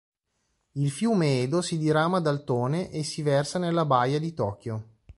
Il 0.71 0.89
fiume 0.89 1.43
Edo 1.43 1.61
si 1.61 1.77
dirama 1.77 2.19
dal 2.19 2.43
Tone 2.43 2.89
e 2.89 3.03
si 3.03 3.21
versa 3.21 3.59
nella 3.59 3.85
Baia 3.85 4.17
di 4.17 4.33
Tokyo. 4.33 4.87